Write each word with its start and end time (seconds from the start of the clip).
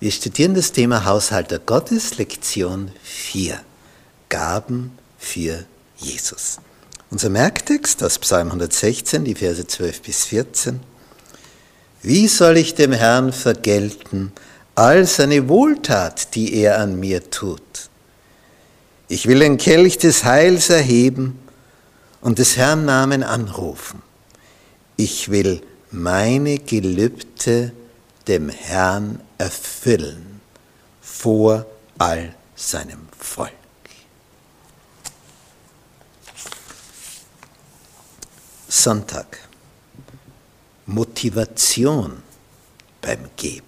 Wir 0.00 0.12
studieren 0.12 0.54
das 0.54 0.70
Thema 0.70 1.06
Haushalter 1.06 1.58
Gottes, 1.58 2.18
Lektion 2.18 2.92
4. 3.02 3.58
Gaben 4.28 4.96
für 5.18 5.64
Jesus. 5.96 6.60
Unser 7.10 7.30
Merktext 7.30 8.04
aus 8.04 8.20
Psalm 8.20 8.46
116, 8.46 9.24
die 9.24 9.34
Verse 9.34 9.66
12 9.66 10.02
bis 10.02 10.24
14. 10.26 10.78
Wie 12.00 12.28
soll 12.28 12.58
ich 12.58 12.76
dem 12.76 12.92
Herrn 12.92 13.32
vergelten 13.32 14.30
all 14.76 15.04
seine 15.04 15.48
Wohltat, 15.48 16.36
die 16.36 16.54
er 16.54 16.78
an 16.78 17.00
mir 17.00 17.28
tut? 17.30 17.90
Ich 19.08 19.26
will 19.26 19.40
den 19.40 19.56
Kelch 19.58 19.98
des 19.98 20.22
Heils 20.22 20.70
erheben 20.70 21.40
und 22.20 22.38
des 22.38 22.56
Herrn 22.56 22.84
Namen 22.84 23.24
anrufen. 23.24 24.00
Ich 24.96 25.28
will 25.32 25.60
meine 25.90 26.60
Gelübde 26.60 27.72
dem 28.28 28.48
Herrn 28.48 29.18
erfüllen 29.38 30.40
vor 31.00 31.64
all 31.98 32.34
seinem 32.54 33.08
Volk. 33.18 33.52
Sonntag. 38.68 39.38
Motivation 40.86 42.22
beim 43.00 43.30
Geben. 43.36 43.66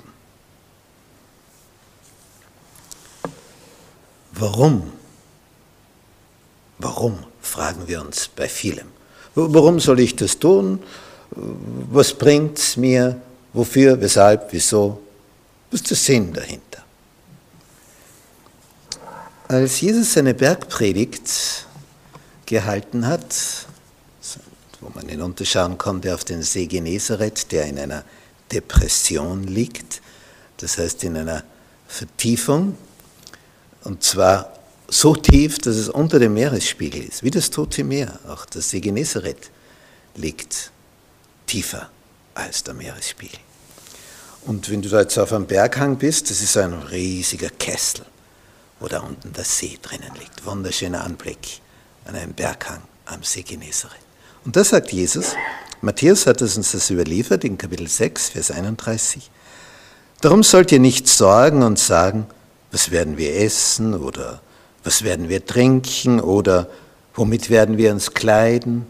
Warum? 4.32 4.92
Warum, 6.78 7.18
fragen 7.42 7.86
wir 7.86 8.00
uns 8.00 8.28
bei 8.28 8.48
vielem. 8.48 8.86
Warum 9.34 9.80
soll 9.80 10.00
ich 10.00 10.16
das 10.16 10.38
tun? 10.38 10.82
Was 11.30 12.14
bringt 12.14 12.58
es 12.58 12.76
mir? 12.76 13.20
Wofür? 13.52 14.00
Weshalb? 14.00 14.52
Wieso? 14.52 15.02
Was 15.70 15.82
ist 15.82 15.90
der 15.90 15.96
Sinn 15.96 16.32
dahinter? 16.32 16.84
Als 19.46 19.80
Jesus 19.80 20.12
seine 20.12 20.34
Bergpredigt 20.34 21.66
gehalten 22.46 23.06
hat, 23.06 23.34
wo 24.80 24.90
man 24.94 25.08
hinunterschauen 25.08 25.78
konnte 25.78 26.14
auf 26.14 26.24
den 26.24 26.42
See 26.42 26.66
Genezareth, 26.66 27.52
der 27.52 27.66
in 27.66 27.78
einer 27.78 28.04
Depression 28.50 29.44
liegt, 29.44 30.02
das 30.56 30.78
heißt 30.78 31.04
in 31.04 31.16
einer 31.16 31.44
Vertiefung, 31.86 32.76
und 33.84 34.02
zwar 34.02 34.52
so 34.88 35.14
tief, 35.14 35.58
dass 35.58 35.76
es 35.76 35.88
unter 35.88 36.18
dem 36.18 36.34
Meeresspiegel 36.34 37.02
ist, 37.04 37.22
wie 37.22 37.30
das 37.30 37.50
Tote 37.50 37.84
Meer. 37.84 38.18
Auch 38.28 38.44
das 38.46 38.70
See 38.70 38.80
Genezareth 38.80 39.50
liegt 40.16 40.72
tiefer 41.46 41.90
als 42.34 42.64
der 42.64 42.74
Meeresspiegel. 42.74 43.38
Und 44.46 44.70
wenn 44.70 44.82
du 44.82 44.88
da 44.88 45.00
jetzt 45.00 45.18
auf 45.18 45.32
einem 45.32 45.46
Berghang 45.46 45.96
bist, 45.96 46.30
das 46.30 46.40
ist 46.40 46.56
ein 46.56 46.72
riesiger 46.72 47.50
Kessel, 47.50 48.04
wo 48.78 48.88
da 48.88 49.00
unten 49.00 49.32
der 49.32 49.44
See 49.44 49.78
drinnen 49.80 50.14
liegt. 50.18 50.44
Wunderschöner 50.46 51.04
Anblick 51.04 51.60
an 52.06 52.14
einem 52.14 52.32
Berghang 52.32 52.82
am 53.06 53.22
See 53.22 53.42
Genezareth. 53.42 54.00
Und 54.44 54.56
da 54.56 54.64
sagt 54.64 54.92
Jesus, 54.92 55.34
Matthäus 55.82 56.26
hat 56.26 56.40
uns 56.40 56.72
das 56.72 56.90
überliefert 56.90 57.44
in 57.44 57.58
Kapitel 57.58 57.86
6, 57.86 58.30
Vers 58.30 58.50
31. 58.50 59.30
Darum 60.20 60.42
sollt 60.42 60.72
ihr 60.72 60.80
nicht 60.80 61.08
sorgen 61.08 61.62
und 61.62 61.78
sagen, 61.78 62.26
was 62.72 62.90
werden 62.90 63.16
wir 63.16 63.36
essen 63.36 63.94
oder 63.94 64.40
was 64.84 65.02
werden 65.02 65.28
wir 65.28 65.44
trinken 65.44 66.20
oder 66.20 66.68
womit 67.14 67.50
werden 67.50 67.76
wir 67.76 67.92
uns 67.92 68.14
kleiden. 68.14 68.86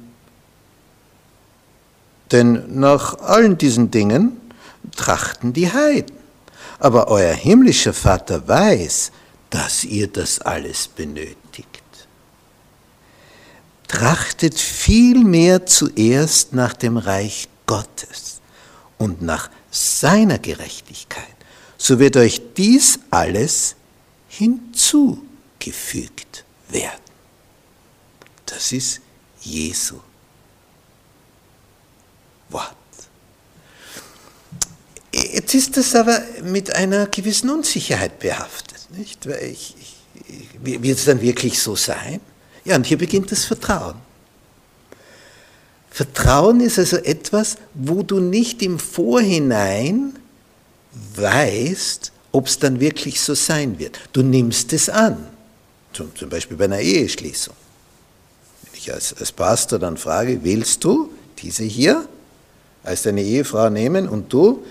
Denn 2.31 2.79
nach 2.79 3.19
allen 3.19 3.59
diesen 3.59 3.91
Dingen 3.91 4.40
trachten 4.97 5.53
die 5.53 5.73
Heiden. 5.73 6.17
Aber 6.79 7.09
euer 7.09 7.35
himmlischer 7.35 7.93
Vater 7.93 8.47
weiß, 8.47 9.11
dass 9.51 9.85
ihr 9.85 10.07
das 10.07 10.41
alles 10.41 10.89
benötigt. 10.89 11.83
Trachtet 13.89 14.59
vielmehr 14.59 15.67
zuerst 15.67 16.53
nach 16.53 16.75
dem 16.75 16.97
Reich 16.97 17.49
Gottes 17.67 18.41
und 18.99 19.23
nach 19.23 19.51
seiner 19.71 20.39
Gerechtigkeit, 20.39 21.25
so 21.77 21.99
wird 21.99 22.17
euch 22.17 22.41
dies 22.57 23.01
alles 23.11 23.75
hinzugefügt 24.29 26.45
werden. 26.69 27.01
Das 28.47 28.73
ist 28.73 29.01
Jesu 29.41 30.01
Wort. 32.49 32.77
Jetzt 35.53 35.67
ist 35.67 35.77
das 35.77 35.97
aber 35.97 36.23
mit 36.45 36.77
einer 36.77 37.07
gewissen 37.07 37.51
Unsicherheit 37.51 38.21
behaftet. 38.21 38.87
Nicht? 38.97 39.27
Ich, 39.27 39.75
ich, 40.29 40.49
wird 40.63 40.97
es 40.97 41.07
dann 41.07 41.21
wirklich 41.21 41.61
so 41.61 41.75
sein? 41.75 42.21
Ja, 42.65 42.77
und 42.77 42.87
hier 42.87 42.99
beginnt 42.99 43.33
das 43.33 43.47
Vertrauen. 43.47 43.97
Vertrauen 45.91 46.61
ist 46.61 46.79
also 46.79 46.99
etwas, 46.99 47.57
wo 47.75 48.05
du 48.05 48.21
nicht 48.21 48.63
im 48.63 48.79
Vorhinein 48.79 50.17
weißt, 51.17 52.13
ob 52.31 52.47
es 52.47 52.61
dann 52.61 52.79
wirklich 52.79 53.21
so 53.21 53.35
sein 53.35 53.77
wird. 53.81 53.99
Du 54.13 54.23
nimmst 54.23 54.73
es 54.73 54.89
an, 54.89 55.17
zum, 55.93 56.15
zum 56.15 56.29
Beispiel 56.29 56.57
bei 56.57 56.67
einer 56.67 56.79
Eheschließung. 56.79 57.55
Wenn 58.63 58.75
ich 58.75 58.93
als, 58.93 59.17
als 59.19 59.33
Pastor 59.33 59.81
dann 59.81 59.97
frage, 59.97 60.45
willst 60.45 60.85
du 60.85 61.11
diese 61.39 61.65
hier 61.65 62.07
als 62.85 63.03
deine 63.03 63.23
Ehefrau 63.23 63.69
nehmen 63.69 64.09
und 64.09 64.33
du 64.33 64.65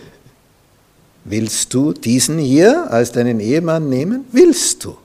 Willst 1.25 1.73
du 1.73 1.93
diesen 1.93 2.37
hier 2.37 2.91
als 2.91 3.11
deinen 3.11 3.39
Ehemann 3.39 3.89
nehmen? 3.89 4.25
Willst 4.31 4.83
du? 4.83 4.97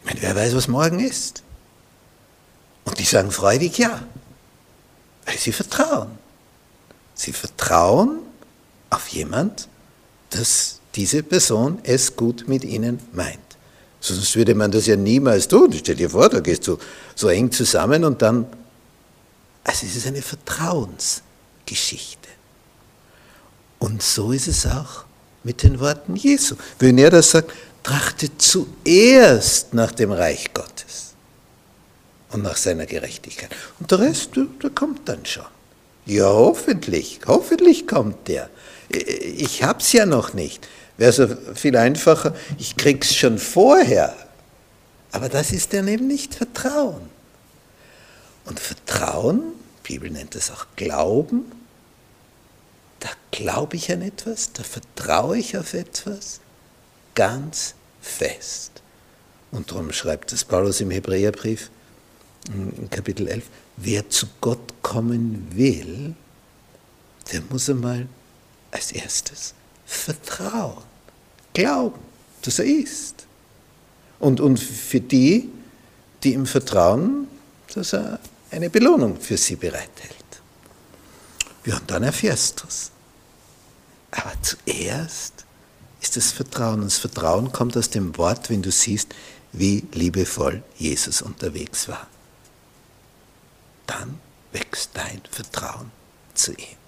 Ich 0.00 0.06
meine, 0.06 0.22
wer 0.22 0.36
weiß, 0.36 0.54
was 0.54 0.68
morgen 0.68 1.00
ist. 1.00 1.42
Und 2.84 2.98
die 2.98 3.04
sagen 3.04 3.30
freudig 3.30 3.78
ja, 3.78 4.02
weil 5.24 5.38
sie 5.38 5.52
vertrauen. 5.52 6.10
Sie 7.14 7.32
vertrauen 7.32 8.18
auf 8.90 9.08
jemand, 9.08 9.68
dass 10.30 10.80
diese 10.94 11.22
Person 11.22 11.78
es 11.82 12.16
gut 12.16 12.48
mit 12.48 12.64
ihnen 12.64 12.98
meint. 13.12 13.38
Sonst 14.00 14.36
würde 14.36 14.54
man 14.54 14.70
das 14.70 14.86
ja 14.86 14.96
niemals 14.96 15.48
tun. 15.48 15.72
Stell 15.72 15.96
dir 15.96 16.10
vor, 16.10 16.28
da 16.28 16.40
gehst 16.40 16.66
du 16.66 16.76
so 17.14 17.28
eng 17.28 17.50
zusammen 17.50 18.04
und 18.04 18.20
dann. 18.20 18.46
Also 19.64 19.86
es 19.86 19.96
ist 19.96 20.06
eine 20.06 20.20
Vertrauensgeschichte. 20.20 22.28
Und 23.84 24.02
so 24.02 24.32
ist 24.32 24.48
es 24.48 24.64
auch 24.64 25.04
mit 25.42 25.62
den 25.62 25.78
Worten 25.78 26.16
Jesu. 26.16 26.56
Wenn 26.78 26.96
er 26.96 27.10
das 27.10 27.32
sagt, 27.32 27.52
trachtet 27.82 28.40
zuerst 28.40 29.74
nach 29.74 29.92
dem 29.92 30.10
Reich 30.10 30.54
Gottes 30.54 31.12
und 32.30 32.42
nach 32.42 32.56
seiner 32.56 32.86
Gerechtigkeit. 32.86 33.50
Und 33.78 33.90
der 33.90 33.98
Rest, 33.98 34.30
der 34.36 34.70
kommt 34.70 35.06
dann 35.06 35.26
schon. 35.26 35.44
Ja, 36.06 36.24
hoffentlich, 36.24 37.20
hoffentlich 37.26 37.86
kommt 37.86 38.26
der. 38.26 38.48
Ich 38.88 39.62
hab's 39.62 39.92
ja 39.92 40.06
noch 40.06 40.32
nicht. 40.32 40.66
Wäre 40.96 41.12
so 41.12 41.28
viel 41.54 41.76
einfacher, 41.76 42.34
ich 42.56 42.78
krieg's 42.78 43.14
schon 43.14 43.38
vorher. 43.38 44.16
Aber 45.12 45.28
das 45.28 45.52
ist 45.52 45.74
dann 45.74 45.88
eben 45.88 46.06
nicht 46.06 46.34
Vertrauen. 46.34 47.10
Und 48.46 48.58
Vertrauen, 48.58 49.42
die 49.86 49.92
Bibel 49.92 50.10
nennt 50.10 50.34
es 50.36 50.50
auch 50.50 50.64
Glauben, 50.74 51.52
glaube 53.34 53.76
ich 53.76 53.90
an 53.90 54.00
etwas, 54.02 54.52
da 54.52 54.62
vertraue 54.62 55.38
ich 55.38 55.58
auf 55.58 55.74
etwas 55.74 56.40
ganz 57.16 57.74
fest. 58.00 58.70
Und 59.50 59.70
darum 59.72 59.92
schreibt 59.92 60.32
es 60.32 60.44
Paulus 60.44 60.80
im 60.80 60.92
Hebräerbrief 60.92 61.70
in 62.48 62.88
Kapitel 62.90 63.26
11, 63.26 63.44
wer 63.76 64.08
zu 64.08 64.26
Gott 64.40 64.74
kommen 64.82 65.48
will, 65.50 66.14
der 67.32 67.42
muss 67.50 67.68
einmal 67.68 68.06
als 68.70 68.92
erstes 68.92 69.54
vertrauen, 69.84 70.84
glauben, 71.54 71.98
dass 72.42 72.60
er 72.60 72.66
ist. 72.66 73.26
Und, 74.20 74.40
und 74.40 74.58
für 74.58 75.00
die, 75.00 75.50
die 76.22 76.34
ihm 76.34 76.46
vertrauen, 76.46 77.26
dass 77.74 77.94
er 77.94 78.20
eine 78.52 78.70
Belohnung 78.70 79.18
für 79.18 79.36
sie 79.36 79.56
bereithält. 79.56 80.14
Ja, 81.64 81.78
und 81.78 81.90
dann 81.90 82.04
erfährst 82.04 82.62
du 82.62 82.68
es. 82.68 82.92
Aber 84.14 84.32
zuerst 84.42 85.44
ist 86.00 86.16
das 86.16 86.30
Vertrauen. 86.32 86.80
Und 86.80 86.84
das 86.84 86.98
Vertrauen 86.98 87.50
kommt 87.50 87.76
aus 87.76 87.90
dem 87.90 88.16
Wort, 88.16 88.48
wenn 88.48 88.62
du 88.62 88.70
siehst, 88.70 89.14
wie 89.52 89.84
liebevoll 89.92 90.62
Jesus 90.76 91.22
unterwegs 91.22 91.88
war. 91.88 92.06
Dann 93.86 94.18
wächst 94.52 94.90
dein 94.94 95.20
Vertrauen 95.30 95.90
zu 96.34 96.52
ihm. 96.52 96.83